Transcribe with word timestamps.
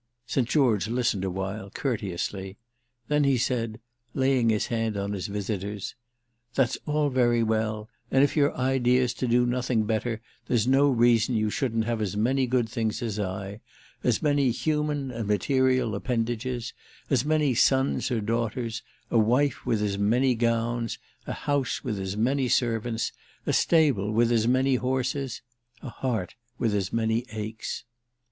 St. 0.25 0.49
George 0.49 0.87
listened 0.87 1.23
a 1.23 1.29
while, 1.29 1.69
courteously; 1.69 2.57
then 3.07 3.23
he 3.23 3.37
said, 3.37 3.79
laying 4.15 4.49
his 4.49 4.65
hand 4.65 4.97
on 4.97 5.13
his 5.13 5.27
visitor's: 5.27 5.93
"That's 6.55 6.75
all 6.87 7.11
very 7.11 7.43
well; 7.43 7.87
and 8.09 8.23
if 8.23 8.35
your 8.35 8.51
idea's 8.57 9.13
to 9.13 9.27
do 9.27 9.45
nothing 9.45 9.83
better 9.83 10.19
there's 10.47 10.65
no 10.65 10.89
reason 10.89 11.35
you 11.35 11.51
shouldn't 11.51 11.85
have 11.85 12.01
as 12.01 12.17
many 12.17 12.47
good 12.47 12.67
things 12.67 13.03
as 13.03 13.19
I—as 13.19 14.23
many 14.23 14.49
human 14.49 15.11
and 15.11 15.27
material 15.27 15.93
appendages, 15.93 16.73
as 17.11 17.23
many 17.23 17.53
sons 17.53 18.09
or 18.09 18.21
daughters, 18.21 18.81
a 19.11 19.19
wife 19.19 19.67
with 19.67 19.83
as 19.83 19.99
many 19.99 20.33
gowns, 20.33 20.97
a 21.27 21.33
house 21.33 21.83
with 21.83 21.99
as 21.99 22.17
many 22.17 22.47
servants, 22.47 23.11
a 23.45 23.53
stable 23.53 24.11
with 24.11 24.31
as 24.31 24.47
many 24.47 24.77
horses, 24.77 25.43
a 25.83 25.89
heart 25.89 26.33
with 26.57 26.73
as 26.73 26.91
many 26.91 27.23
aches." 27.33 27.83